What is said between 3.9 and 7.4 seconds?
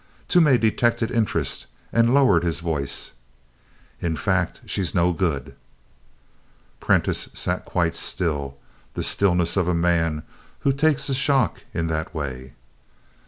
"In fact, she's no good." Prentiss